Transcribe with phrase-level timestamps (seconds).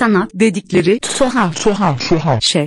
[0.00, 2.66] Sanat dedikleri tuhaf tuhaf tuhaf şey.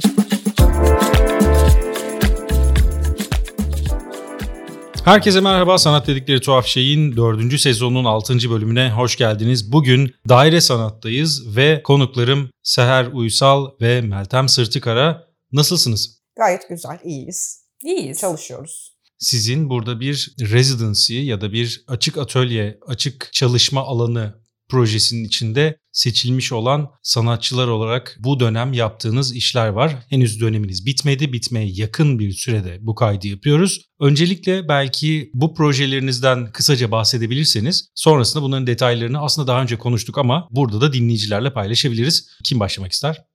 [5.05, 5.77] Herkese merhaba.
[5.77, 7.59] Sanat dedikleri tuhaf şeyin 4.
[7.59, 8.33] sezonunun 6.
[8.49, 9.71] bölümüne hoş geldiniz.
[9.71, 15.27] Bugün daire sanattayız ve konuklarım Seher Uysal ve Meltem Sırtıkara.
[15.51, 16.21] Nasılsınız?
[16.37, 17.65] Gayet güzel, iyiyiz.
[17.83, 18.19] İyiyiz.
[18.19, 18.93] Çalışıyoruz.
[19.19, 24.42] Sizin burada bir residency ya da bir açık atölye, açık çalışma alanı
[24.73, 30.05] projesinin içinde seçilmiş olan sanatçılar olarak bu dönem yaptığınız işler var.
[30.09, 31.33] Henüz döneminiz bitmedi.
[31.33, 33.81] Bitmeye yakın bir sürede bu kaydı yapıyoruz.
[33.99, 40.81] Öncelikle belki bu projelerinizden kısaca bahsedebilirseniz sonrasında bunların detaylarını aslında daha önce konuştuk ama burada
[40.81, 42.29] da dinleyicilerle paylaşabiliriz.
[42.43, 43.25] Kim başlamak ister?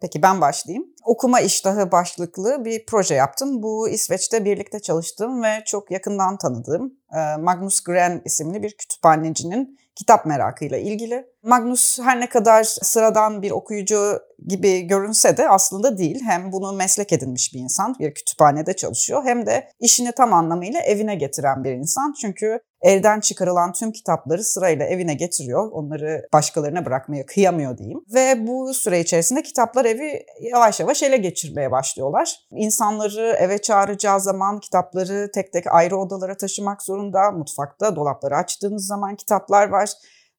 [0.00, 0.84] Peki ben başlayayım.
[1.04, 3.62] Okuma iştahı başlıklı bir proje yaptım.
[3.62, 6.92] Bu İsveç'te birlikte çalıştığım ve çok yakından tanıdığım
[7.38, 11.26] Magnus Gren isimli bir kütüphanecinin kitap merakıyla ilgili.
[11.42, 16.22] Magnus her ne kadar sıradan bir okuyucu gibi görünse de aslında değil.
[16.24, 21.14] Hem bunu meslek edinmiş bir insan, bir kütüphanede çalışıyor hem de işini tam anlamıyla evine
[21.14, 22.14] getiren bir insan.
[22.20, 25.70] Çünkü evden çıkarılan tüm kitapları sırayla evine getiriyor.
[25.72, 28.00] Onları başkalarına bırakmaya kıyamıyor diyeyim.
[28.14, 32.36] Ve bu süre içerisinde kitaplar evi yavaş yavaş ele geçirmeye başlıyorlar.
[32.50, 37.03] İnsanları eve çağıracağı zaman kitapları tek tek ayrı odalara taşımak zorunda.
[37.32, 39.90] Mutfakta dolapları açtığınız zaman kitaplar var.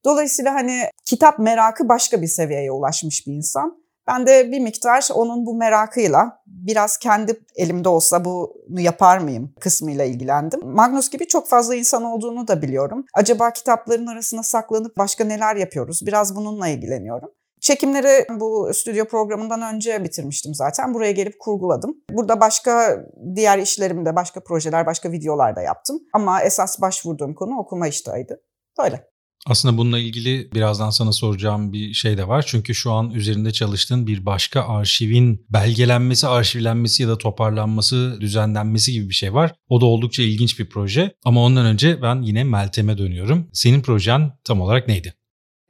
[0.06, 3.86] Dolayısıyla hani kitap merakı başka bir seviyeye ulaşmış bir insan.
[4.08, 10.06] Ben de bir miktar onun bu merakıyla biraz kendi elimde olsa bunu yapar mıyım kısmıyla
[10.06, 10.60] ilgilendim.
[10.64, 13.06] Magnus gibi çok fazla insan olduğunu da biliyorum.
[13.14, 16.06] Acaba kitapların arasına saklanıp başka neler yapıyoruz?
[16.06, 17.32] Biraz bununla ilgileniyorum.
[17.66, 20.94] Çekimleri bu stüdyo programından önce bitirmiştim zaten.
[20.94, 21.96] Buraya gelip kurguladım.
[22.12, 22.98] Burada başka
[23.36, 26.00] diğer işlerimde, başka projeler, başka videolar da yaptım.
[26.14, 28.42] Ama esas başvurduğum konu okuma iştahıydı.
[28.82, 29.04] Böyle.
[29.48, 32.46] Aslında bununla ilgili birazdan sana soracağım bir şey de var.
[32.48, 39.10] Çünkü şu an üzerinde çalıştığın bir başka arşivin belgelenmesi, arşivlenmesi ya da toparlanması, düzenlenmesi gibi
[39.10, 39.56] bir şey var.
[39.70, 41.16] O da oldukça ilginç bir proje.
[41.24, 43.50] Ama ondan önce ben yine Meltem'e dönüyorum.
[43.54, 45.14] Senin projen tam olarak neydi?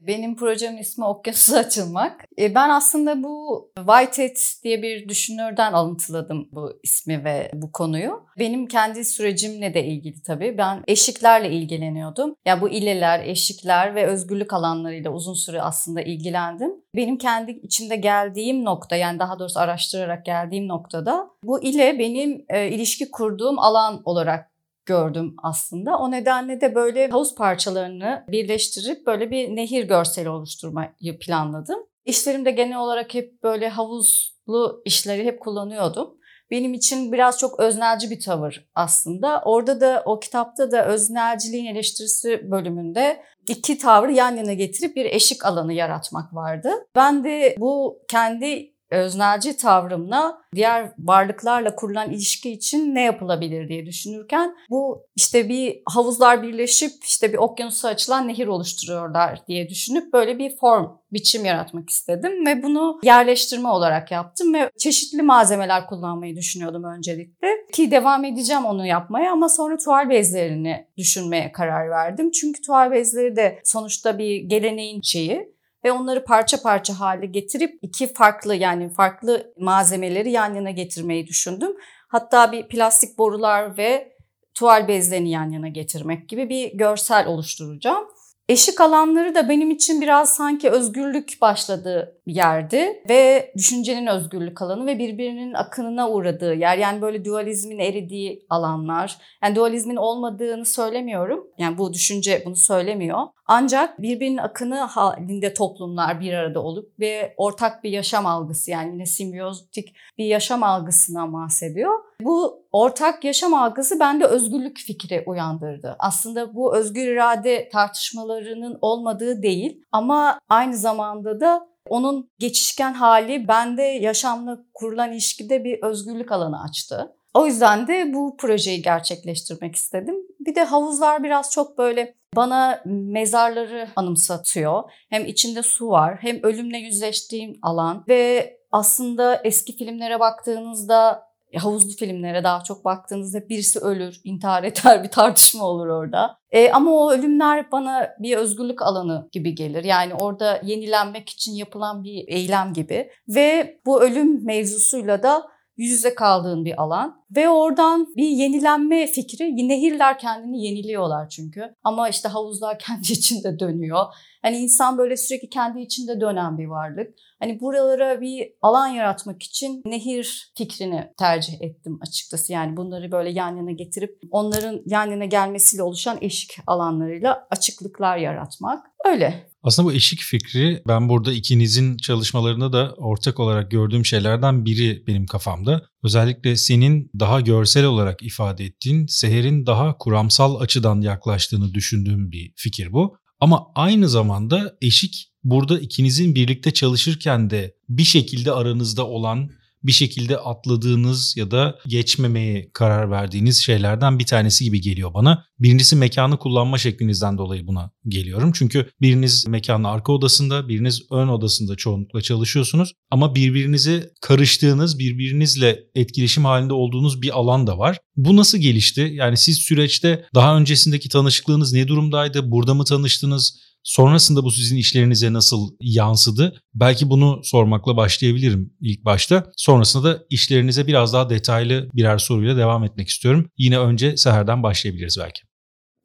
[0.08, 2.26] Benim projemin ismi Okyanusa Açılmak.
[2.40, 8.24] E, ben aslında bu Whitehead diye bir düşünürden alıntıladım bu ismi ve bu konuyu.
[8.40, 10.58] Benim kendi sürecimle de ilgili tabii.
[10.58, 12.30] Ben eşiklerle ilgileniyordum.
[12.30, 16.72] Ya yani bu ileler, eşikler ve özgürlük alanlarıyla uzun süre aslında ilgilendim.
[16.96, 22.68] Benim kendi içinde geldiğim nokta yani daha doğrusu araştırarak geldiğim noktada bu ile benim e,
[22.68, 24.55] ilişki kurduğum alan olarak
[24.86, 25.98] gördüm aslında.
[25.98, 31.80] O nedenle de böyle havuz parçalarını birleştirip böyle bir nehir görseli oluşturmayı planladım.
[32.06, 36.18] İşlerimde genel olarak hep böyle havuzlu işleri hep kullanıyordum.
[36.52, 39.42] Benim için biraz çok öznelci bir tavır aslında.
[39.46, 45.46] Orada da o kitapta da öznelciliğin eleştirisi bölümünde iki tavrı yan yana getirip bir eşik
[45.46, 46.70] alanı yaratmak vardı.
[46.96, 54.56] Ben de bu kendi öznelci tavrımla diğer varlıklarla kurulan ilişki için ne yapılabilir diye düşünürken
[54.70, 60.58] bu işte bir havuzlar birleşip işte bir okyanusa açılan nehir oluşturuyorlar diye düşünüp böyle bir
[60.58, 67.48] form, biçim yaratmak istedim ve bunu yerleştirme olarak yaptım ve çeşitli malzemeler kullanmayı düşünüyordum öncelikle.
[67.74, 72.32] Ki devam edeceğim onu yapmaya ama sonra tuval bezlerini düşünmeye karar verdim.
[72.32, 75.55] Çünkü tuval bezleri de sonuçta bir geleneğin şeyi
[75.86, 81.72] ve onları parça parça hale getirip iki farklı yani farklı malzemeleri yan yana getirmeyi düşündüm.
[82.08, 84.16] Hatta bir plastik borular ve
[84.54, 88.06] tuval bezlerini yan yana getirmek gibi bir görsel oluşturacağım.
[88.50, 95.00] Eşik alanları da benim için biraz sanki özgürlük başladığı yerdi ve düşüncenin özgürlük alanı ve
[95.00, 96.78] birbirinin akınına uğradığı yer.
[96.78, 99.18] Yani böyle dualizmin eridiği alanlar.
[99.44, 101.48] Yani dualizmin olmadığını söylemiyorum.
[101.58, 103.20] Yani bu düşünce bunu söylemiyor.
[103.48, 109.06] Ancak birbirinin akını halinde toplumlar bir arada olup ve ortak bir yaşam algısı yani yine
[109.06, 111.94] simbiyotik bir yaşam algısından bahsediyor.
[112.22, 115.96] Bu ortak yaşam algısı bende özgürlük fikri uyandırdı.
[116.00, 123.84] Aslında bu özgür irade tartışmalarının olmadığı değil ama aynı zamanda da onun geçişken hali bende
[123.84, 127.16] yaşamla kurulan ilişkide bir özgürlük alanı açtı.
[127.36, 130.16] O yüzden de bu projeyi gerçekleştirmek istedim.
[130.40, 134.84] Bir de havuzlar biraz çok böyle bana mezarları anımsatıyor.
[135.10, 141.24] Hem içinde su var hem ölümle yüzleştiğim alan ve aslında eski filmlere baktığınızda
[141.58, 146.38] havuzlu filmlere daha çok baktığınızda birisi ölür, intihar eder bir tartışma olur orada.
[146.52, 149.84] E, ama o ölümler bana bir özgürlük alanı gibi gelir.
[149.84, 153.10] Yani orada yenilenmek için yapılan bir eylem gibi.
[153.28, 159.68] Ve bu ölüm mevzusuyla da yüz yüze kaldığın bir alan ve oradan bir yenilenme fikri.
[159.70, 161.76] Nehirler kendini yeniliyorlar çünkü.
[161.84, 164.06] Ama işte havuzlar kendi içinde dönüyor.
[164.42, 167.14] Hani insan böyle sürekli kendi içinde dönen bir varlık.
[167.40, 172.54] Hani buralara bir alan yaratmak için nehir fikrini tercih ettim açıkçası.
[172.54, 178.86] Yani bunları böyle yan yana getirip onların yan yana gelmesiyle oluşan eşik alanlarıyla açıklıklar yaratmak.
[179.06, 179.55] Öyle.
[179.66, 185.26] Aslında bu eşik fikri ben burada ikinizin çalışmalarında da ortak olarak gördüğüm şeylerden biri benim
[185.26, 185.86] kafamda.
[186.04, 192.94] Özellikle senin daha görsel olarak ifade ettiğin, Seher'in daha kuramsal açıdan yaklaştığını düşündüğüm bir fikir
[192.94, 193.18] bu.
[193.40, 199.50] Ama aynı zamanda eşik burada ikinizin birlikte çalışırken de bir şekilde aranızda olan
[199.88, 205.46] bir şekilde atladığınız ya da geçmemeye karar verdiğiniz şeylerden bir tanesi gibi geliyor bana.
[205.60, 208.52] Birincisi mekanı kullanma şeklinizden dolayı buna geliyorum.
[208.56, 212.94] Çünkü biriniz mekanın arka odasında, biriniz ön odasında çoğunlukla çalışıyorsunuz.
[213.12, 217.98] Ama birbirinizi karıştığınız, birbirinizle etkileşim halinde olduğunuz bir alan da var.
[218.16, 219.12] Bu nasıl gelişti?
[219.14, 222.52] Yani siz süreçte daha öncesindeki tanışıklığınız ne durumdaydı?
[222.52, 223.60] Burada mı tanıştınız?
[223.86, 226.62] Sonrasında bu sizin işlerinize nasıl yansıdı?
[226.74, 229.44] Belki bunu sormakla başlayabilirim ilk başta.
[229.58, 233.50] Sonrasında da işlerinize biraz daha detaylı birer soruyla devam etmek istiyorum.
[233.58, 235.42] Yine önce Seher'den başlayabiliriz belki.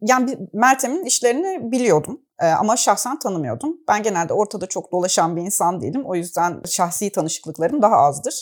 [0.00, 3.76] Yani Mertem'in işlerini biliyordum e, ama şahsen tanımıyordum.
[3.88, 6.02] Ben genelde ortada çok dolaşan bir insan değilim.
[6.04, 8.34] O yüzden şahsi tanışıklıklarım daha azdır.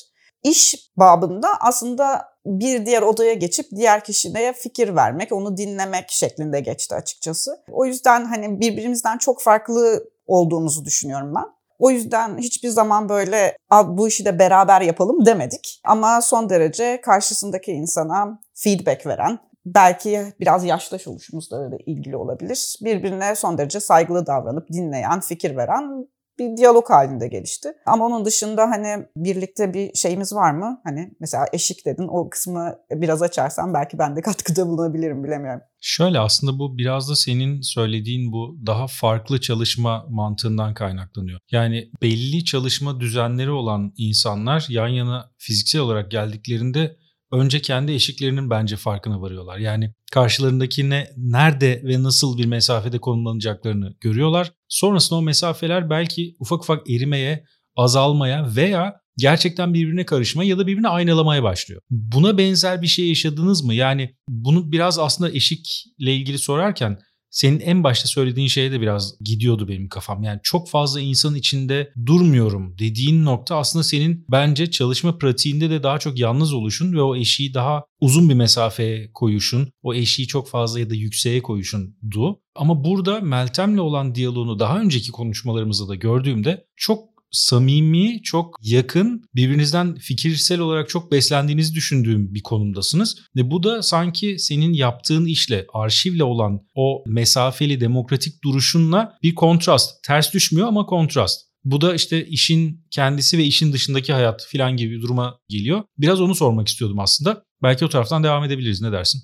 [0.42, 6.94] İş babında aslında bir diğer odaya geçip diğer kişiye fikir vermek, onu dinlemek şeklinde geçti
[6.94, 7.62] açıkçası.
[7.72, 11.44] O yüzden hani birbirimizden çok farklı olduğumuzu düşünüyorum ben.
[11.78, 15.80] O yüzden hiçbir zaman böyle bu işi de beraber yapalım demedik.
[15.84, 22.78] Ama son derece karşısındaki insana feedback veren, belki biraz yaştaş oluşumuzla da ilgili olabilir.
[22.80, 26.08] Birbirine son derece saygılı davranıp dinleyen, fikir veren
[26.38, 27.68] bir diyalog halinde gelişti.
[27.86, 30.80] Ama onun dışında hani birlikte bir şeyimiz var mı?
[30.84, 35.60] Hani mesela eşik dedin o kısmı biraz açarsan belki ben de katkıda bulunabilirim bilemiyorum.
[35.80, 41.40] Şöyle aslında bu biraz da senin söylediğin bu daha farklı çalışma mantığından kaynaklanıyor.
[41.50, 46.96] Yani belli çalışma düzenleri olan insanlar yan yana fiziksel olarak geldiklerinde
[47.32, 49.58] önce kendi eşiklerinin bence farkına varıyorlar.
[49.58, 54.52] Yani karşılarındakine nerede ve nasıl bir mesafede konumlanacaklarını görüyorlar.
[54.68, 57.44] Sonrasında o mesafeler belki ufak ufak erimeye,
[57.76, 61.82] azalmaya veya gerçekten birbirine karışmaya ya da birbirine aynalamaya başlıyor.
[61.90, 63.74] Buna benzer bir şey yaşadınız mı?
[63.74, 66.98] Yani bunu biraz aslında eşikle ilgili sorarken
[67.30, 70.22] senin en başta söylediğin şeye de biraz gidiyordu benim kafam.
[70.22, 75.98] Yani çok fazla insanın içinde durmuyorum dediğin nokta aslında senin bence çalışma pratiğinde de daha
[75.98, 80.80] çok yalnız oluşun ve o eşiği daha uzun bir mesafeye koyuşun, o eşiği çok fazla
[80.80, 82.40] ya da yükseğe koyuşundu.
[82.54, 89.94] Ama burada Meltem'le olan diyaloğunu daha önceki konuşmalarımızda da gördüğümde çok samimi, çok yakın, birbirinizden
[89.94, 93.16] fikirsel olarak çok beslendiğinizi düşündüğüm bir konumdasınız.
[93.36, 100.04] Ve bu da sanki senin yaptığın işle, arşivle olan o mesafeli demokratik duruşunla bir kontrast.
[100.04, 101.48] Ters düşmüyor ama kontrast.
[101.64, 105.82] Bu da işte işin kendisi ve işin dışındaki hayat filan gibi bir duruma geliyor.
[105.98, 107.42] Biraz onu sormak istiyordum aslında.
[107.62, 108.82] Belki o taraftan devam edebiliriz.
[108.82, 109.22] Ne dersin?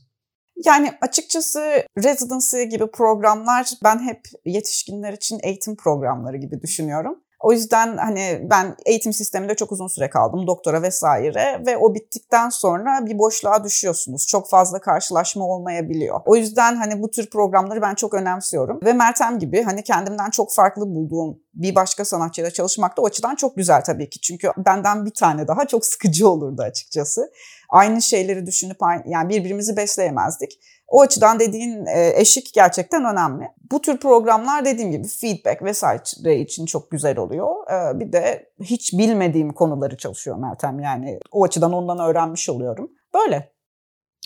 [0.65, 7.25] Yani açıkçası residency gibi programlar ben hep yetişkinler için eğitim programları gibi düşünüyorum.
[7.45, 12.49] O yüzden hani ben eğitim sisteminde çok uzun süre kaldım, doktora vesaire ve o bittikten
[12.49, 14.27] sonra bir boşluğa düşüyorsunuz.
[14.27, 16.21] Çok fazla karşılaşma olmayabiliyor.
[16.25, 18.81] O yüzden hani bu tür programları ben çok önemsiyorum.
[18.85, 23.35] Ve Mertem gibi hani kendimden çok farklı bulduğum bir başka sanatçıyla çalışmak da o açıdan
[23.35, 24.21] çok güzel tabii ki.
[24.21, 27.31] Çünkü benden bir tane daha çok sıkıcı olurdu açıkçası.
[27.69, 30.61] Aynı şeyleri düşünüp yani birbirimizi besleyemezdik.
[30.89, 33.45] O açıdan dediğin e, eşik gerçekten önemli.
[33.71, 37.49] Bu tür programlar dediğim gibi feedback vesaire için çok güzel oluyor.
[37.71, 41.19] E, bir de hiç bilmediğim konuları çalışıyor Meltem yani.
[41.33, 42.91] O açıdan ondan öğrenmiş oluyorum.
[43.15, 43.55] Böyle.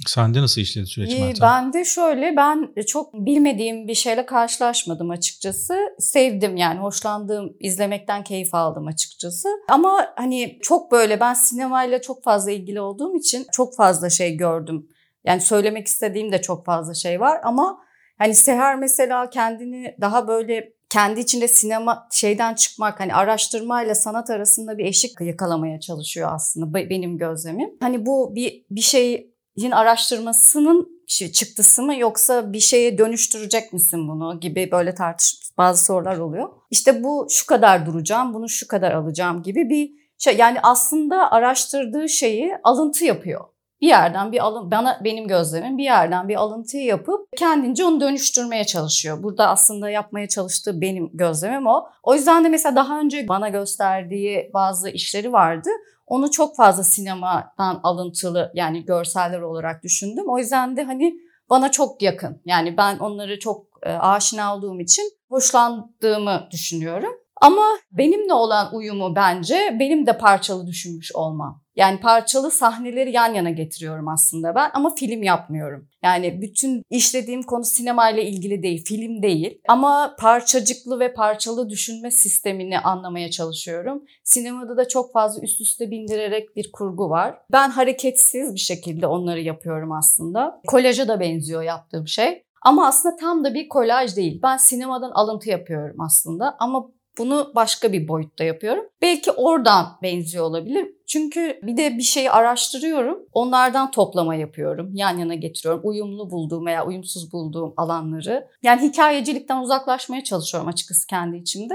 [0.07, 1.49] Sende nasıl işledi süreç ee, Meltem?
[1.49, 5.75] Ben de şöyle ben çok bilmediğim bir şeyle karşılaşmadım açıkçası.
[5.99, 9.49] Sevdim yani hoşlandığım, izlemekten keyif aldım açıkçası.
[9.69, 14.89] Ama hani çok böyle ben sinemayla çok fazla ilgili olduğum için çok fazla şey gördüm
[15.25, 17.79] yani söylemek istediğim de çok fazla şey var ama
[18.19, 24.79] hani Seher mesela kendini daha böyle kendi içinde sinema şeyden çıkmak hani araştırmayla sanat arasında
[24.79, 27.71] bir eşik yakalamaya çalışıyor aslında benim gözlemim.
[27.81, 34.71] Hani bu bir bir şeyin araştırmasının çıktısı mı yoksa bir şeye dönüştürecek misin bunu gibi
[34.73, 36.49] böyle tartış bazı sorular oluyor.
[36.71, 42.09] İşte bu şu kadar duracağım, bunu şu kadar alacağım gibi bir şey yani aslında araştırdığı
[42.09, 43.45] şeyi alıntı yapıyor
[43.81, 48.65] bir yerden bir alın bana benim gözlemim bir yerden bir alıntıyı yapıp kendince onu dönüştürmeye
[48.65, 49.23] çalışıyor.
[49.23, 51.89] Burada aslında yapmaya çalıştığı benim gözlemim o.
[52.03, 55.69] O yüzden de mesela daha önce bana gösterdiği bazı işleri vardı.
[56.07, 60.25] Onu çok fazla sinemadan alıntılı yani görseller olarak düşündüm.
[60.29, 61.15] O yüzden de hani
[61.51, 62.43] bana çok yakın.
[62.45, 67.13] Yani ben onları çok e, aşina olduğum için hoşlandığımı düşünüyorum.
[67.41, 71.63] Ama benimle olan uyumu bence benim de parçalı düşünmüş olmam.
[71.77, 75.89] Yani parçalı sahneleri yan yana getiriyorum aslında ben ama film yapmıyorum.
[76.03, 79.61] Yani bütün işlediğim konu sinema ile ilgili değil, film değil.
[79.69, 84.03] Ama parçacıklı ve parçalı düşünme sistemini anlamaya çalışıyorum.
[84.25, 87.39] Sinemada da çok fazla üst üste bindirerek bir kurgu var.
[87.53, 90.61] Ben hareketsiz bir şekilde onları yapıyorum aslında.
[90.67, 92.43] Kolaja da benziyor yaptığım şey.
[92.63, 94.41] Ama aslında tam da bir kolaj değil.
[94.43, 98.85] Ben sinemadan alıntı yapıyorum aslında ama bunu başka bir boyutta yapıyorum.
[99.03, 100.89] Belki oradan benziyor olabilir.
[101.07, 103.19] Çünkü bir de bir şeyi araştırıyorum.
[103.33, 104.91] Onlardan toplama yapıyorum.
[104.95, 105.81] Yan yana getiriyorum.
[105.85, 108.49] Uyumlu bulduğum veya uyumsuz bulduğum alanları.
[108.63, 111.75] Yani hikayecilikten uzaklaşmaya çalışıyorum açıkçası kendi içimde.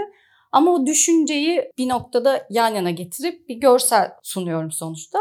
[0.51, 5.19] Ama o düşünceyi bir noktada yan yana getirip bir görsel sunuyorum sonuçta.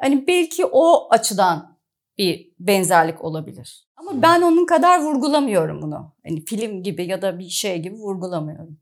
[0.00, 1.76] Hani belki o açıdan
[2.18, 3.86] bir benzerlik olabilir.
[3.96, 6.12] Ama ben onun kadar vurgulamıyorum bunu.
[6.28, 8.78] Hani film gibi ya da bir şey gibi vurgulamıyorum.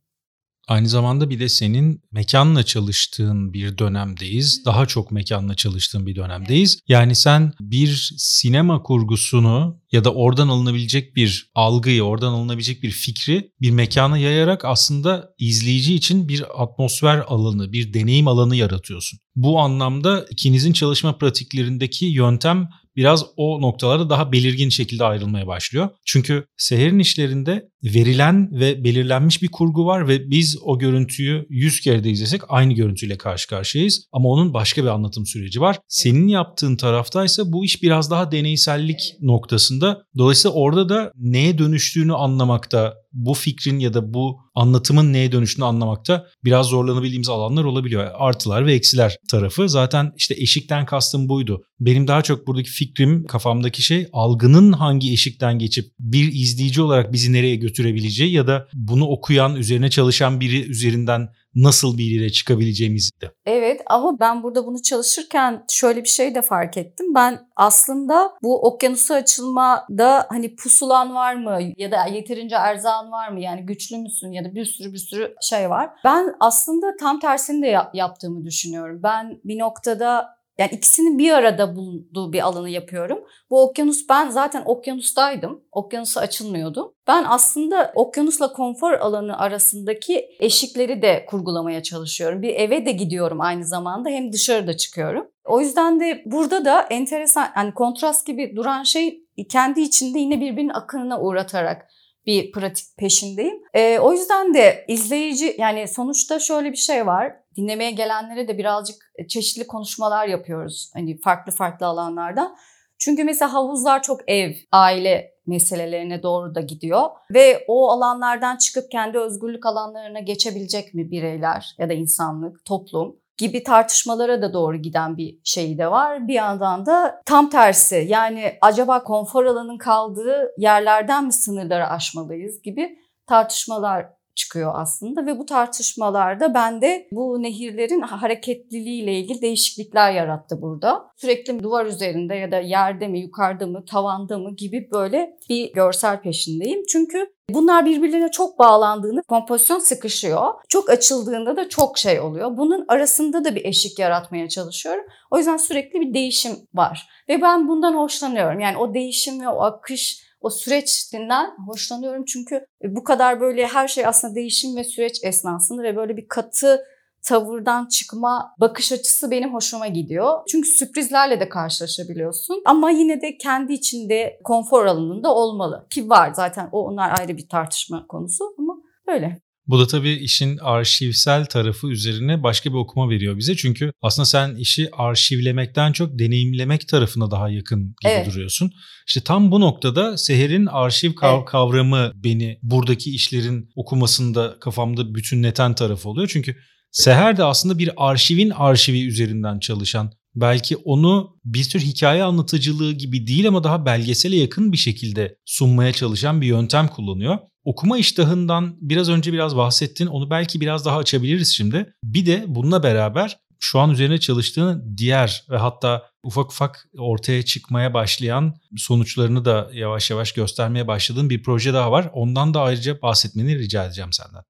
[0.69, 4.63] Aynı zamanda bir de senin mekanla çalıştığın bir dönemdeyiz.
[4.65, 6.79] Daha çok mekanla çalıştığın bir dönemdeyiz.
[6.89, 13.51] Yani sen bir sinema kurgusunu ya da oradan alınabilecek bir algıyı, oradan alınabilecek bir fikri
[13.61, 19.19] bir mekana yayarak aslında izleyici için bir atmosfer alanı, bir deneyim alanı yaratıyorsun.
[19.37, 25.89] Bu anlamda ikinizin çalışma pratiklerindeki yöntem biraz o noktalarda daha belirgin şekilde ayrılmaya başlıyor.
[26.07, 32.05] Çünkü seherin işlerinde verilen ve belirlenmiş bir kurgu var ve biz o görüntüyü 100 kere
[32.05, 34.07] de izlesek aynı görüntüyle karşı karşıyayız.
[34.13, 35.79] Ama onun başka bir anlatım süreci var.
[35.89, 40.03] Senin yaptığın taraftaysa bu iş biraz daha deneysellik noktasında.
[40.19, 46.27] Dolayısıyla orada da neye dönüştüğünü anlamakta, bu fikrin ya da bu anlatımın neye dönüştüğünü anlamakta
[46.45, 48.11] biraz zorlanabildiğimiz alanlar olabiliyor.
[48.15, 49.69] Artılar ve eksiler tarafı.
[49.69, 51.63] Zaten işte eşikten kastım buydu.
[51.81, 57.33] Benim daha çok buradaki fikrim, kafamdaki şey algının hangi eşikten geçip bir izleyici olarak bizi
[57.33, 63.33] nereye götürebileceği ya da bunu okuyan, üzerine çalışan biri üzerinden nasıl bir yere çıkabileceğimizdi.
[63.47, 67.15] Evet ama ben burada bunu çalışırken şöyle bir şey de fark ettim.
[67.15, 73.41] Ben aslında bu okyanusa açılmada hani pusulan var mı ya da yeterince erzağın var mı
[73.41, 75.91] yani güçlü müsün ya da bir sürü bir sürü şey var.
[76.05, 79.01] Ben aslında tam tersini de yaptığımı düşünüyorum.
[79.03, 83.19] Ben bir noktada yani ikisinin bir arada bulunduğu bir alanı yapıyorum.
[83.51, 85.65] Bu okyanus ben zaten okyanustaydım.
[85.73, 86.93] Okyanusa açılmıyordum.
[87.09, 92.43] Ben aslında okyanusla konfor alanı arasındaki eşikleri de kurgulamaya çalışıyorum.
[92.43, 95.27] Bir eve de gidiyorum aynı zamanda hem dışarıda çıkıyorum.
[95.45, 100.73] O yüzden de burada da enteresan hani kontrast gibi duran şey kendi içinde yine birbirinin
[100.75, 101.87] akınına uğratarak
[102.27, 103.57] bir pratik peşindeyim.
[103.75, 107.33] E, o yüzden de izleyici yani sonuçta şöyle bir şey var.
[107.57, 110.91] Dinlemeye gelenlere de birazcık çeşitli konuşmalar yapıyoruz.
[110.95, 112.57] Hani farklı farklı alanlardan.
[112.99, 117.11] Çünkü mesela havuzlar çok ev, aile meselelerine doğru da gidiyor.
[117.35, 123.17] Ve o alanlardan çıkıp kendi özgürlük alanlarına geçebilecek mi bireyler ya da insanlık, toplum?
[123.37, 126.29] gibi tartışmalara da doğru giden bir şey de var.
[126.29, 132.99] Bir yandan da tam tersi yani acaba konfor alanın kaldığı yerlerden mi sınırları aşmalıyız gibi
[133.27, 141.07] tartışmalar çıkıyor aslında ve bu tartışmalarda bende bu nehirlerin hareketliliği ile ilgili değişiklikler yarattı burada.
[141.17, 146.21] Sürekli duvar üzerinde ya da yerde mi, yukarıda mı, tavanda mı gibi böyle bir görsel
[146.21, 146.83] peşindeyim.
[146.89, 150.55] Çünkü bunlar birbirlerine çok bağlandığında kompozisyon sıkışıyor.
[150.69, 152.57] Çok açıldığında da çok şey oluyor.
[152.57, 155.05] Bunun arasında da bir eşik yaratmaya çalışıyorum.
[155.31, 157.09] O yüzden sürekli bir değişim var.
[157.29, 158.61] Ve ben bundan hoşlanıyorum.
[158.61, 163.89] Yani o değişim ve o akış o süreçten hoşlanıyorum çünkü e, bu kadar böyle her
[163.89, 166.85] şey aslında değişim ve süreç esnasında ve böyle bir katı
[167.23, 170.41] tavırdan çıkma bakış açısı benim hoşuma gidiyor.
[170.49, 175.87] Çünkü sürprizlerle de karşılaşabiliyorsun ama yine de kendi içinde konfor alanında olmalı.
[175.91, 179.44] Ki var zaten o onlar ayrı bir tartışma konusu ama böyle.
[179.67, 183.57] Bu da tabii işin arşivsel tarafı üzerine başka bir okuma veriyor bize.
[183.57, 188.27] Çünkü aslında sen işi arşivlemekten çok deneyimlemek tarafına daha yakın gibi evet.
[188.27, 188.71] duruyorsun.
[189.07, 191.45] İşte tam bu noktada Seher'in arşiv kav- evet.
[191.45, 196.29] kavramı beni buradaki işlerin okumasında kafamda bütünleten tarafı oluyor.
[196.33, 196.57] Çünkü
[196.91, 203.27] Seher de aslında bir arşivin arşivi üzerinden çalışan belki onu bir tür hikaye anlatıcılığı gibi
[203.27, 207.39] değil ama daha belgesele yakın bir şekilde sunmaya çalışan bir yöntem kullanıyor.
[207.65, 210.07] Okuma iştahından biraz önce biraz bahsettin.
[210.07, 211.95] Onu belki biraz daha açabiliriz şimdi.
[212.03, 217.95] Bir de bununla beraber şu an üzerine çalıştığın diğer ve hatta ufak ufak ortaya çıkmaya
[217.95, 222.11] başlayan sonuçlarını da yavaş yavaş göstermeye başladığın bir proje daha var.
[222.13, 224.43] Ondan da ayrıca bahsetmeni rica edeceğim senden.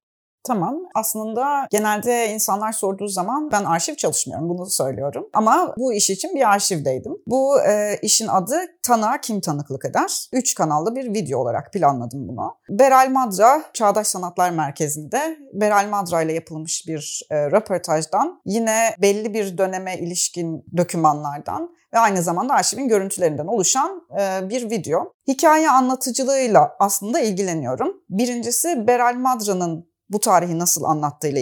[0.46, 0.78] Tamam.
[0.94, 5.28] Aslında genelde insanlar sorduğu zaman ben arşiv çalışmıyorum bunu söylüyorum.
[5.32, 7.12] Ama bu iş için bir arşivdeydim.
[7.26, 10.28] Bu e, işin adı Tanığa Kim Tanıklık Eder?
[10.32, 12.56] Üç kanallı bir video olarak planladım bunu.
[12.68, 19.58] Beral Madra Çağdaş Sanatlar Merkezi'nde Beral Madra ile yapılmış bir e, röportajdan yine belli bir
[19.58, 25.12] döneme ilişkin dokümanlardan ve aynı zamanda arşivin görüntülerinden oluşan e, bir video.
[25.28, 27.96] Hikaye anlatıcılığıyla aslında ilgileniyorum.
[28.10, 31.40] Birincisi Beral Madra'nın bu tarihi nasıl anlattığıyla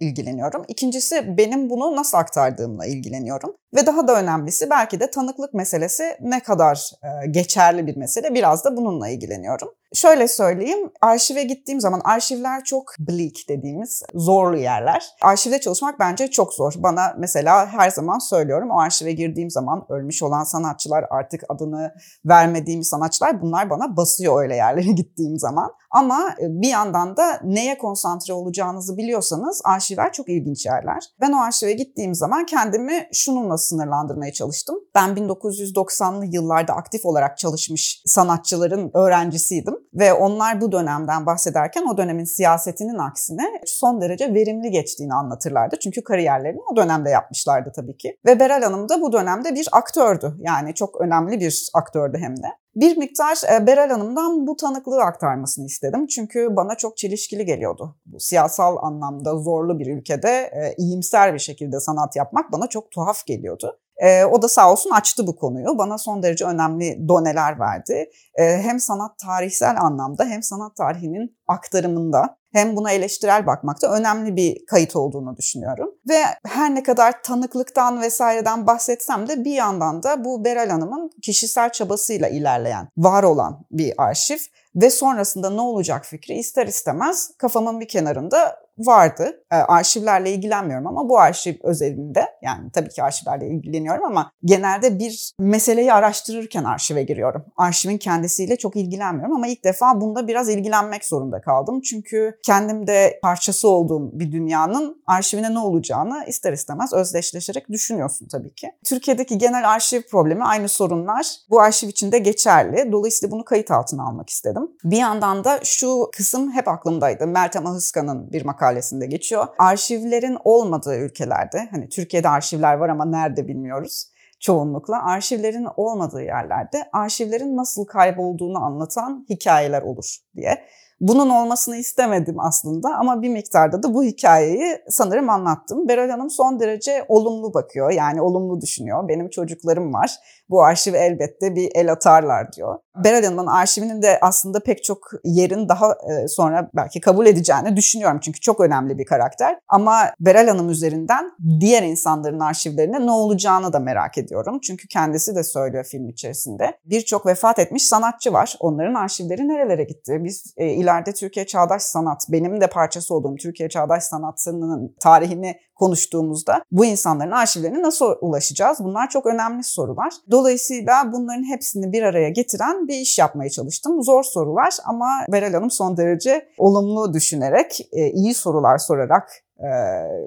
[0.00, 0.64] ilgileniyorum.
[0.68, 3.56] İkincisi benim bunu nasıl aktardığımla ilgileniyorum.
[3.76, 6.90] Ve daha da önemlisi belki de tanıklık meselesi ne kadar
[7.30, 9.68] geçerli bir mesele biraz da bununla ilgileniyorum.
[9.94, 15.06] Şöyle söyleyeyim, arşive gittiğim zaman arşivler çok bleak dediğimiz zorlu yerler.
[15.22, 16.72] Arşivde çalışmak bence çok zor.
[16.76, 21.94] Bana mesela her zaman söylüyorum o arşive girdiğim zaman ölmüş olan sanatçılar artık adını
[22.24, 25.72] vermediğim sanatçılar bunlar bana basıyor öyle yerlere gittiğim zaman.
[25.90, 31.04] Ama e, bir yandan da neye konsantre olacağınızı biliyorsanız arşivler çok ilginç yerler.
[31.20, 34.76] Ben o arşive gittiğim zaman kendimi şununla sınırlandırmaya çalıştım.
[34.94, 42.24] Ben 1990'lı yıllarda aktif olarak çalışmış sanatçıların öğrencisiydim ve onlar bu dönemden bahsederken o dönemin
[42.24, 45.76] siyasetinin aksine son derece verimli geçtiğini anlatırlardı.
[45.78, 48.16] Çünkü kariyerlerini o dönemde yapmışlardı tabii ki.
[48.26, 50.34] Ve Beral Hanım da bu dönemde bir aktördü.
[50.38, 52.46] Yani çok önemli bir aktördü hem de.
[52.76, 56.06] Bir miktar e, Beral Hanım'dan bu tanıklığı aktarmasını istedim.
[56.06, 57.96] Çünkü bana çok çelişkili geliyordu.
[58.06, 63.26] Bu siyasal anlamda zorlu bir ülkede e, iyimser bir şekilde sanat yapmak bana çok tuhaf
[63.26, 63.78] geliyordu.
[64.00, 65.78] E, o da sağ olsun açtı bu konuyu.
[65.78, 68.10] Bana son derece önemli doneler verdi.
[68.34, 74.66] E, hem sanat tarihsel anlamda hem sanat tarihinin aktarımında hem buna eleştirel bakmakta önemli bir
[74.66, 75.90] kayıt olduğunu düşünüyorum.
[76.08, 81.72] Ve her ne kadar tanıklıktan vesaireden bahsetsem de bir yandan da bu Beral Hanım'ın kişisel
[81.72, 84.38] çabasıyla ilerleyen, var olan bir arşiv
[84.74, 88.56] ve sonrasında ne olacak fikri ister istemez kafamın bir kenarında
[88.86, 89.44] vardı.
[89.52, 95.32] E, arşivlerle ilgilenmiyorum ama bu arşiv özelinde yani tabii ki arşivlerle ilgileniyorum ama genelde bir
[95.38, 97.44] meseleyi araştırırken arşive giriyorum.
[97.56, 101.80] Arşivin kendisiyle çok ilgilenmiyorum ama ilk defa bunda biraz ilgilenmek zorunda kaldım.
[101.80, 108.54] Çünkü kendim de parçası olduğum bir dünyanın arşivine ne olacağını ister istemez özdeşleşerek düşünüyorsun tabii
[108.54, 108.72] ki.
[108.84, 112.92] Türkiye'deki genel arşiv problemi aynı sorunlar bu arşiv içinde geçerli.
[112.92, 114.70] Dolayısıyla bunu kayıt altına almak istedim.
[114.84, 117.26] Bir yandan da şu kısım hep aklımdaydı.
[117.26, 119.46] Meltem Ahıska'nın bir makalesi makalesinde geçiyor.
[119.58, 127.56] Arşivlerin olmadığı ülkelerde, hani Türkiye'de arşivler var ama nerede bilmiyoruz çoğunlukla arşivlerin olmadığı yerlerde arşivlerin
[127.56, 130.64] nasıl kaybolduğunu anlatan hikayeler olur diye.
[131.00, 135.88] Bunun olmasını istemedim aslında ama bir miktarda da bu hikayeyi sanırım anlattım.
[135.88, 139.08] Beral Hanım son derece olumlu bakıyor yani olumlu düşünüyor.
[139.08, 140.10] Benim çocuklarım var
[140.50, 142.78] bu arşiv elbette bir el atarlar diyor.
[143.04, 148.20] Beral Hanım'ın arşivinin de aslında pek çok yerin daha e, sonra belki kabul edeceğini düşünüyorum.
[148.22, 149.58] Çünkü çok önemli bir karakter.
[149.68, 154.58] Ama Beral Hanım üzerinden diğer insanların arşivlerine ne olacağını da merak ediyorum.
[154.62, 156.78] Çünkü kendisi de söylüyor film içerisinde.
[156.84, 158.56] Birçok vefat etmiş sanatçı var.
[158.60, 160.18] Onların arşivleri nerelere gitti?
[160.24, 166.62] Biz e, ileride Türkiye Çağdaş Sanat, benim de parçası olduğum Türkiye Çağdaş Sanatı'nın tarihini konuştuğumuzda
[166.70, 168.78] bu insanların arşivlerine nasıl ulaşacağız?
[168.80, 170.12] Bunlar çok önemli sorular.
[170.30, 174.02] Dolayısıyla bunların hepsini bir araya getiren bir iş yapmaya çalıştım.
[174.02, 179.70] Zor sorular ama Beral Hanım son derece olumlu düşünerek, e, iyi sorular sorarak e,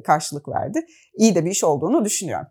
[0.04, 0.86] karşılık verdi.
[1.18, 2.48] İyi de bir iş olduğunu düşünüyorum.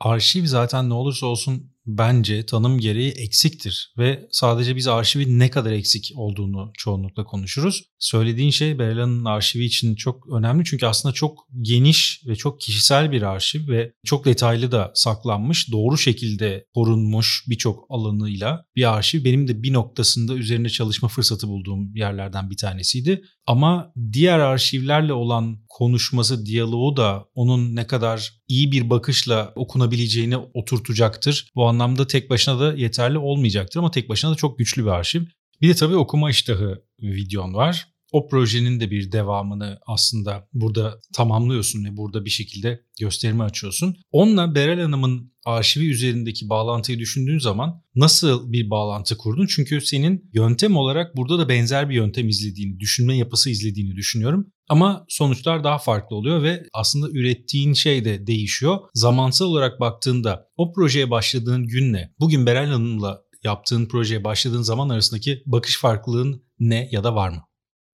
[0.00, 5.72] Arşiv zaten ne olursa olsun bence tanım gereği eksiktir ve sadece biz arşivin ne kadar
[5.72, 7.82] eksik olduğunu çoğunlukla konuşuruz.
[7.98, 13.22] Söylediğin şey Berela'nın arşivi için çok önemli çünkü aslında çok geniş ve çok kişisel bir
[13.22, 19.24] arşiv ve çok detaylı da saklanmış, doğru şekilde korunmuş birçok alanıyla bir arşiv.
[19.24, 23.22] Benim de bir noktasında üzerine çalışma fırsatı bulduğum yerlerden bir tanesiydi.
[23.46, 31.50] Ama diğer arşivlerle olan konuşması, diyaloğu da onun ne kadar iyi bir bakışla okunabileceğini oturtacaktır.
[31.54, 35.22] Bu anlamda tek başına da yeterli olmayacaktır ama tek başına da çok güçlü bir arşiv.
[35.60, 41.84] Bir de tabii okuma iştahı videon var o projenin de bir devamını aslında burada tamamlıyorsun
[41.84, 43.96] ve burada bir şekilde gösterimi açıyorsun.
[44.10, 49.46] Onunla Berel Hanım'ın arşivi üzerindeki bağlantıyı düşündüğün zaman nasıl bir bağlantı kurdun?
[49.46, 54.52] Çünkü senin yöntem olarak burada da benzer bir yöntem izlediğini, düşünme yapısı izlediğini düşünüyorum.
[54.68, 58.78] Ama sonuçlar daha farklı oluyor ve aslında ürettiğin şey de değişiyor.
[58.94, 65.42] Zamansal olarak baktığında o projeye başladığın günle bugün Berel Hanım'la yaptığın projeye başladığın zaman arasındaki
[65.46, 67.42] bakış farklılığın ne ya da var mı?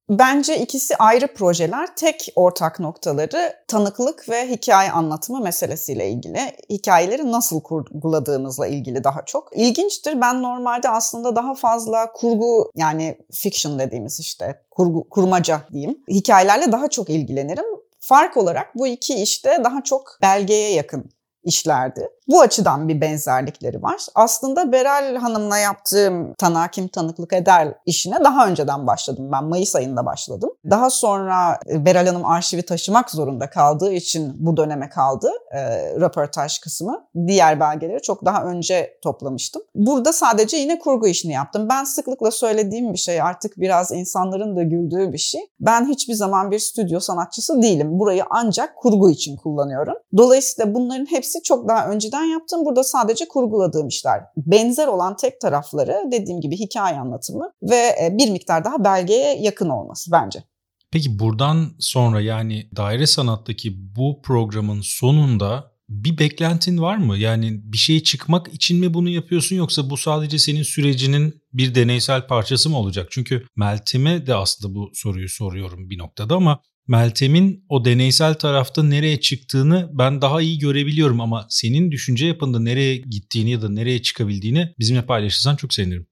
[0.08, 1.96] Bence ikisi ayrı projeler.
[1.96, 6.40] Tek ortak noktaları tanıklık ve hikaye anlatımı meselesiyle ilgili.
[6.70, 9.50] Hikayeleri nasıl kurguladığımızla ilgili daha çok.
[9.56, 10.20] İlginçtir.
[10.20, 16.04] Ben normalde aslında daha fazla kurgu yani fiction dediğimiz işte kurgu, kurmaca diyeyim.
[16.08, 17.64] Hikayelerle daha çok ilgilenirim.
[18.00, 21.10] Fark olarak bu iki işte daha çok belgeye yakın
[21.44, 22.08] işlerdi.
[22.28, 24.06] Bu açıdan bir benzerlikleri var.
[24.14, 29.28] Aslında Beral Hanım'la yaptığım tanığa kim tanıklık eder işine daha önceden başladım.
[29.32, 30.50] Ben Mayıs ayında başladım.
[30.70, 35.60] Daha sonra e, Beral Hanım arşivi taşımak zorunda kaldığı için bu döneme kaldı e,
[36.00, 37.04] röportaj kısmı.
[37.26, 39.62] Diğer belgeleri çok daha önce toplamıştım.
[39.74, 41.68] Burada sadece yine kurgu işini yaptım.
[41.68, 45.40] Ben sıklıkla söylediğim bir şey artık biraz insanların da güldüğü bir şey.
[45.60, 47.98] Ben hiçbir zaman bir stüdyo sanatçısı değilim.
[47.98, 49.94] Burayı ancak kurgu için kullanıyorum.
[50.16, 52.64] Dolayısıyla bunların hepsi çok daha önceden önceden yaptım.
[52.64, 54.20] Burada sadece kurguladığım işler.
[54.36, 59.68] Benzer olan tek tarafları dediğim gibi hikaye anlatımı ve e, bir miktar daha belgeye yakın
[59.68, 60.44] olması bence.
[60.92, 67.18] Peki buradan sonra yani daire sanattaki bu programın sonunda bir beklentin var mı?
[67.18, 72.26] Yani bir şey çıkmak için mi bunu yapıyorsun yoksa bu sadece senin sürecinin bir deneysel
[72.26, 73.08] parçası mı olacak?
[73.10, 79.20] Çünkü Meltem'e de aslında bu soruyu soruyorum bir noktada ama Meltem'in o deneysel tarafta nereye
[79.20, 84.74] çıktığını ben daha iyi görebiliyorum ama senin düşünce yapında nereye gittiğini ya da nereye çıkabildiğini
[84.78, 86.06] bizimle paylaşırsan çok sevinirim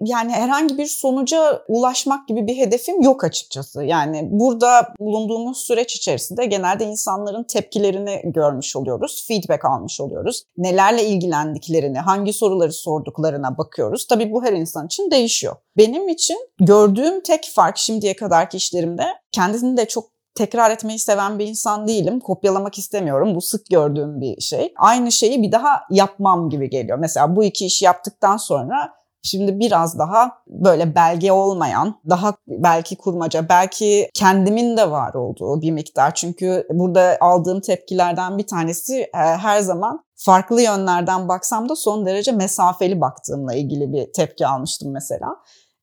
[0.00, 3.84] yani herhangi bir sonuca ulaşmak gibi bir hedefim yok açıkçası.
[3.84, 10.42] Yani burada bulunduğumuz süreç içerisinde genelde insanların tepkilerini görmüş oluyoruz, feedback almış oluyoruz.
[10.56, 14.06] Nelerle ilgilendiklerini, hangi soruları sorduklarına bakıyoruz.
[14.06, 15.56] Tabii bu her insan için değişiyor.
[15.76, 20.04] Benim için gördüğüm tek fark şimdiye kadarki işlerimde kendisini de çok
[20.38, 22.20] tekrar etmeyi seven bir insan değilim.
[22.20, 23.34] Kopyalamak istemiyorum.
[23.34, 24.72] Bu sık gördüğüm bir şey.
[24.76, 26.98] Aynı şeyi bir daha yapmam gibi geliyor.
[26.98, 33.48] Mesela bu iki işi yaptıktan sonra Şimdi biraz daha böyle belge olmayan, daha belki kurmaca,
[33.48, 36.14] belki kendimin de var olduğu bir miktar.
[36.14, 42.32] Çünkü burada aldığım tepkilerden bir tanesi e, her zaman farklı yönlerden baksam da son derece
[42.32, 45.36] mesafeli baktığımla ilgili bir tepki almıştım mesela.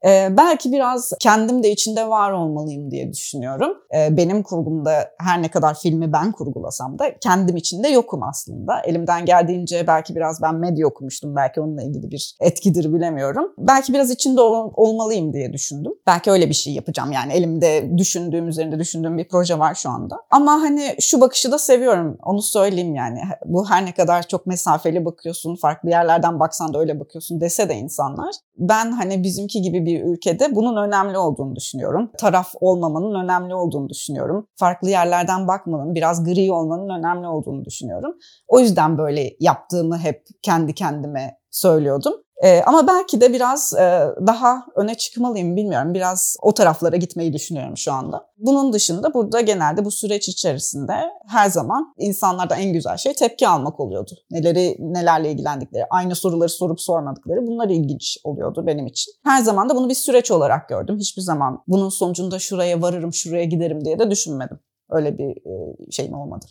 [0.06, 3.78] Ee, belki biraz kendim de içinde var olmalıyım diye düşünüyorum.
[3.96, 8.80] Ee, benim kurgumda her ne kadar filmi ben kurgulasam da kendim içinde yokum aslında.
[8.80, 11.36] Elimden geldiğince belki biraz ben medya okumuştum.
[11.36, 13.54] Belki onunla ilgili bir etkidir bilemiyorum.
[13.58, 15.92] Belki biraz içinde ol- olmalıyım diye düşündüm.
[16.08, 17.12] Belki öyle bir şey yapacağım.
[17.12, 20.16] Yani elimde düşündüğüm, üzerinde düşündüğüm bir proje var şu anda.
[20.32, 22.18] Ama hani şu bakışı da seviyorum.
[22.24, 23.20] Onu söyleyeyim yani.
[23.46, 27.76] Bu her ne kadar çok mesafeli bakıyorsun, farklı yerlerden baksan da öyle bakıyorsun dese de
[27.76, 28.36] insanlar.
[28.58, 32.12] Ben hani bizimki gibi bir bir ülkede bunun önemli olduğunu düşünüyorum.
[32.18, 34.48] Taraf olmamanın önemli olduğunu düşünüyorum.
[34.56, 38.16] Farklı yerlerden bakmanın, biraz gri olmanın önemli olduğunu düşünüyorum.
[38.48, 42.14] O yüzden böyle yaptığımı hep kendi kendime söylüyordum.
[42.44, 45.94] Ee, ama belki de biraz e, daha öne çıkmalıyım bilmiyorum.
[45.94, 48.28] Biraz o taraflara gitmeyi düşünüyorum şu anda.
[48.38, 50.94] Bunun dışında burada genelde bu süreç içerisinde
[51.28, 54.12] her zaman insanlardan en güzel şey tepki almak oluyordu.
[54.32, 59.14] Neleri nelerle ilgilendikleri, aynı soruları sorup sormadıkları bunlar ilginç oluyordu benim için.
[59.24, 60.98] Her zaman da bunu bir süreç olarak gördüm.
[61.00, 64.60] Hiçbir zaman bunun sonucunda şuraya varırım, şuraya giderim diye de düşünmedim.
[64.90, 66.46] Öyle bir e, şeyim olmadı.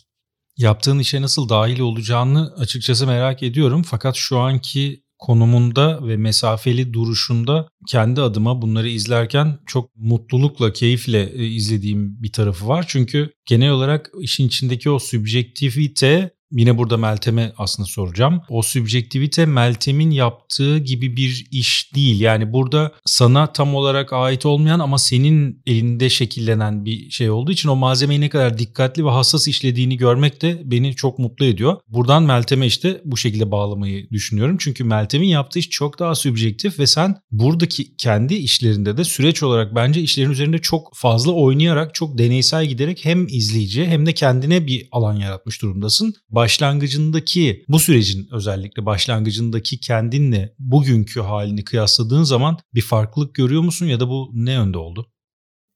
[0.57, 3.83] Yaptığın işe nasıl dahil olacağını açıkçası merak ediyorum.
[3.83, 11.47] Fakat şu anki konumunda ve mesafeli duruşunda kendi adıma bunları izlerken çok mutlulukla, keyifle e,
[11.47, 12.85] izlediğim bir tarafı var.
[12.87, 18.41] Çünkü genel olarak işin içindeki o sübjektivite Yine burada Meltem'e aslında soracağım.
[18.49, 22.21] O sübjektivite Meltem'in yaptığı gibi bir iş değil.
[22.21, 27.69] Yani burada sana tam olarak ait olmayan ama senin elinde şekillenen bir şey olduğu için
[27.69, 31.77] o malzemeyi ne kadar dikkatli ve hassas işlediğini görmek de beni çok mutlu ediyor.
[31.87, 34.57] Buradan Meltem'e işte bu şekilde bağlamayı düşünüyorum.
[34.59, 39.75] Çünkü Meltem'in yaptığı iş çok daha sübjektif ve sen buradaki kendi işlerinde de süreç olarak
[39.75, 44.87] bence işlerin üzerinde çok fazla oynayarak, çok deneysel giderek hem izleyici hem de kendine bir
[44.91, 46.13] alan yaratmış durumdasın
[46.45, 53.99] başlangıcındaki bu sürecin özellikle başlangıcındaki kendinle bugünkü halini kıyasladığın zaman bir farklılık görüyor musun ya
[53.99, 55.11] da bu ne yönde oldu?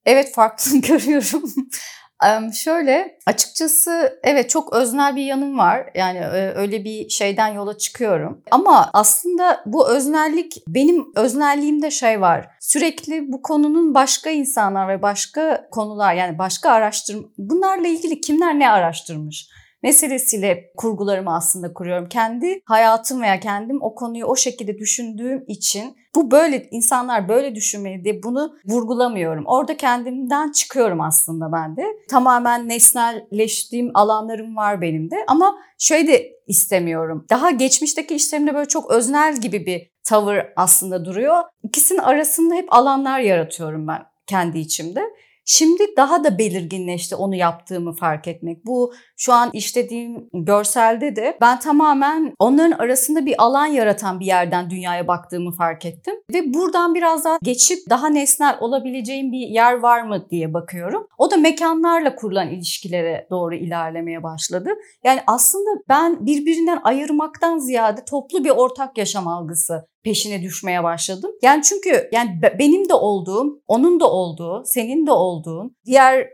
[0.06, 1.44] Evet farklılık görüyorum.
[2.54, 5.90] Şöyle açıkçası evet çok öznel bir yanım var.
[5.96, 8.42] Yani öyle bir şeyden yola çıkıyorum.
[8.52, 12.48] Ama aslında bu öznellik benim öznelliğimde şey var.
[12.60, 18.70] Sürekli bu konunun başka insanlar ve başka konular yani başka araştırma bunlarla ilgili kimler ne
[18.70, 19.50] araştırmış?
[19.84, 22.10] Meselesiyle kurgularımı aslında kuruyorum.
[22.10, 28.04] Kendi hayatım veya kendim o konuyu o şekilde düşündüğüm için bu böyle insanlar böyle düşünmeli
[28.04, 29.44] diye bunu vurgulamıyorum.
[29.46, 31.86] Orada kendimden çıkıyorum aslında ben de.
[32.10, 37.26] Tamamen nesnelleştiğim alanlarım var benim de ama şöyle de istemiyorum.
[37.30, 41.44] Daha geçmişteki işlerimde böyle çok öznel gibi bir tavır aslında duruyor.
[41.64, 45.02] İkisinin arasında hep alanlar yaratıyorum ben kendi içimde.
[45.52, 48.66] Şimdi daha da belirginleşti onu yaptığımı fark etmek.
[48.66, 54.70] Bu şu an işlediğim görselde de ben tamamen onların arasında bir alan yaratan bir yerden
[54.70, 56.16] dünyaya baktığımı fark ettim.
[56.34, 61.08] Ve buradan biraz daha geçip daha nesnel olabileceğim bir yer var mı diye bakıyorum.
[61.18, 64.70] O da mekanlarla kurulan ilişkilere doğru ilerlemeye başladı.
[65.04, 71.32] Yani aslında ben birbirinden ayırmaktan ziyade toplu bir ortak yaşam algısı peşine düşmeye başladım.
[71.42, 76.28] Yani çünkü yani benim de olduğum, onun da olduğu, senin de olduğun, diğer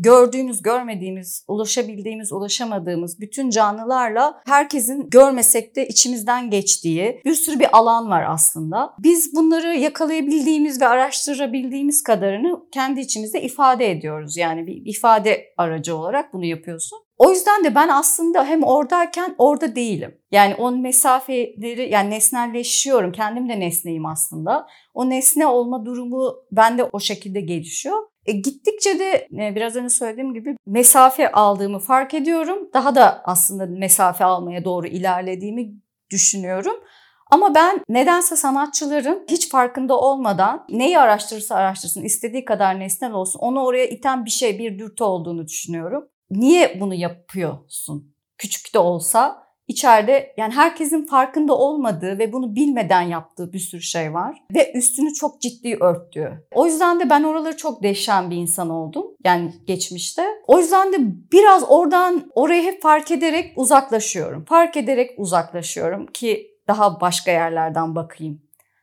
[0.00, 8.10] gördüğümüz, görmediğimiz, ulaşabildiğimiz, ulaşamadığımız bütün canlılarla herkesin görmesek de içimizden geçtiği bir sürü bir alan
[8.10, 8.94] var aslında.
[8.98, 14.36] Biz bunları yakalayabildiğimiz ve araştırabildiğimiz kadarını kendi içimizde ifade ediyoruz.
[14.36, 16.98] Yani bir ifade aracı olarak bunu yapıyorsun.
[17.22, 20.18] O yüzden de ben aslında hem oradayken orada değilim.
[20.30, 23.12] Yani o mesafeleri yani nesnelleşiyorum.
[23.12, 24.66] Kendim de nesneyim aslında.
[24.94, 27.96] O nesne olma durumu bende o şekilde gelişiyor.
[28.26, 32.70] E, gittikçe de e, biraz önce söylediğim gibi mesafe aldığımı fark ediyorum.
[32.74, 35.74] Daha da aslında mesafe almaya doğru ilerlediğimi
[36.10, 36.76] düşünüyorum.
[37.30, 43.64] Ama ben nedense sanatçıların hiç farkında olmadan neyi araştırırsa araştırsın, istediği kadar nesnel olsun, onu
[43.64, 48.14] oraya iten bir şey, bir dürtü olduğunu düşünüyorum niye bunu yapıyorsun?
[48.38, 54.14] Küçük de olsa içeride yani herkesin farkında olmadığı ve bunu bilmeden yaptığı bir sürü şey
[54.14, 56.46] var ve üstünü çok ciddi örttüğü.
[56.54, 60.26] O yüzden de ben oraları çok deşen bir insan oldum yani geçmişte.
[60.46, 60.96] O yüzden de
[61.32, 64.44] biraz oradan orayı hep fark ederek uzaklaşıyorum.
[64.44, 68.42] Fark ederek uzaklaşıyorum ki daha başka yerlerden bakayım.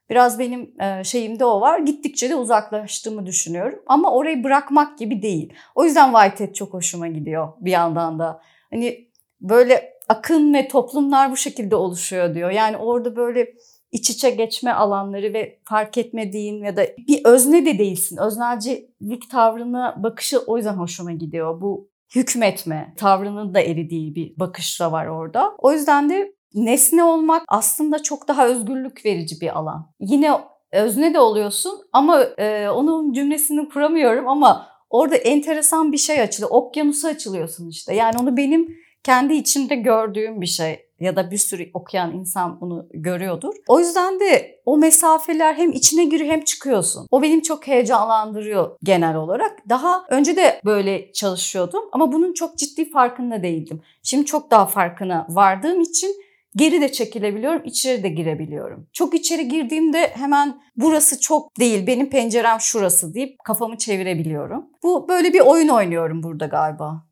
[0.09, 1.79] Biraz benim e, şeyimde o var.
[1.79, 3.79] Gittikçe de uzaklaştığımı düşünüyorum.
[3.87, 5.53] Ama orayı bırakmak gibi değil.
[5.75, 8.41] O yüzden Whitehead çok hoşuma gidiyor bir yandan da.
[8.71, 9.09] Hani
[9.41, 12.51] böyle akın ve toplumlar bu şekilde oluşuyor diyor.
[12.51, 13.53] Yani orada böyle
[13.91, 18.17] iç içe geçme alanları ve fark etmediğin ya da bir özne de değilsin.
[18.17, 21.61] Öznelcilik tavrına bakışı o yüzden hoşuma gidiyor.
[21.61, 25.55] Bu hükmetme tavrının da eridiği bir bakış da var orada.
[25.57, 29.91] O yüzden de nesne olmak aslında çok daha özgürlük verici bir alan.
[29.99, 30.31] Yine
[30.71, 36.51] özne de oluyorsun ama e, onun cümlesini kuramıyorum ama orada enteresan bir şey açılıyor.
[36.51, 37.95] Okyanusa açılıyorsun işte.
[37.95, 42.87] Yani onu benim kendi içimde gördüğüm bir şey ya da bir sürü okuyan insan bunu
[42.93, 43.53] görüyordur.
[43.67, 47.07] O yüzden de o mesafeler hem içine giriyor hem çıkıyorsun.
[47.11, 49.69] O benim çok heyecanlandırıyor genel olarak.
[49.69, 53.81] Daha önce de böyle çalışıyordum ama bunun çok ciddi farkında değildim.
[54.03, 56.15] Şimdi çok daha farkına vardığım için
[56.55, 58.87] Geri de çekilebiliyorum, içeri de girebiliyorum.
[58.93, 64.65] Çok içeri girdiğimde hemen burası çok değil, benim pencerem şurası deyip kafamı çevirebiliyorum.
[64.83, 67.09] Bu böyle bir oyun oynuyorum burada galiba.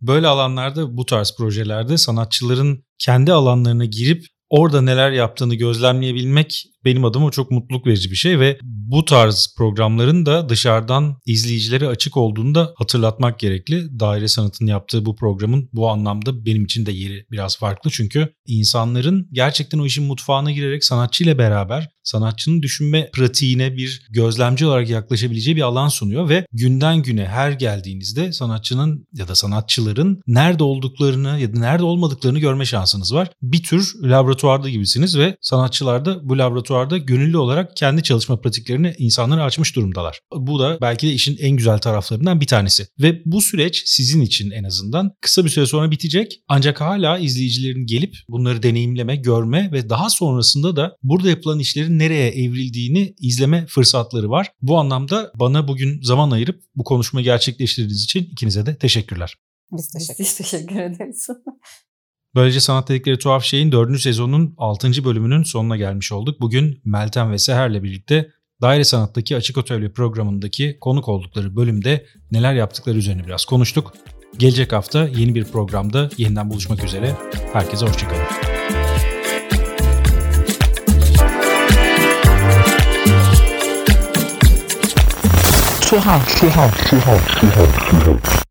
[0.00, 7.30] Böyle alanlarda bu tarz projelerde sanatçıların kendi alanlarına girip orada neler yaptığını gözlemleyebilmek benim adıma
[7.30, 12.74] çok mutluluk verici bir şey ve bu tarz programların da dışarıdan izleyicilere açık olduğunu da
[12.76, 14.00] hatırlatmak gerekli.
[14.00, 19.28] Daire Sanat'ın yaptığı bu programın bu anlamda benim için de yeri biraz farklı çünkü insanların
[19.32, 25.62] gerçekten o işin mutfağına girerek sanatçıyla beraber sanatçının düşünme pratiğine bir gözlemci olarak yaklaşabileceği bir
[25.62, 31.58] alan sunuyor ve günden güne her geldiğinizde sanatçının ya da sanatçıların nerede olduklarını ya da
[31.58, 33.30] nerede olmadıklarını görme şansınız var.
[33.42, 38.94] Bir tür laboratuvarda gibisiniz ve sanatçılar da bu laboratuvar laboratuvarda gönüllü olarak kendi çalışma pratiklerini
[38.98, 40.20] insanlara açmış durumdalar.
[40.36, 42.86] Bu da belki de işin en güzel taraflarından bir tanesi.
[42.98, 46.40] Ve bu süreç sizin için en azından kısa bir süre sonra bitecek.
[46.48, 52.28] Ancak hala izleyicilerin gelip bunları deneyimleme, görme ve daha sonrasında da burada yapılan işlerin nereye
[52.28, 54.52] evrildiğini izleme fırsatları var.
[54.62, 59.34] Bu anlamda bana bugün zaman ayırıp bu konuşmayı gerçekleştirdiğiniz için ikinize de teşekkürler.
[59.72, 61.26] Biz teşekkür, Biz teşekkür ederiz.
[62.34, 64.00] Böylece Sanat Dedikleri Tuhaf Şey'in 4.
[64.00, 65.04] sezonun 6.
[65.04, 66.40] bölümünün sonuna gelmiş olduk.
[66.40, 68.30] Bugün Meltem ve Seher'le birlikte
[68.62, 73.92] Daire Sanat'taki Açık Atölye programındaki konuk oldukları bölümde neler yaptıkları üzerine biraz konuştuk.
[74.38, 77.14] Gelecek hafta yeni bir programda yeniden buluşmak üzere.
[77.52, 78.22] Herkese hoşçakalın.
[85.80, 88.47] Tuhaf, tuhaf, tuhaf, tuhaf, tuhaf.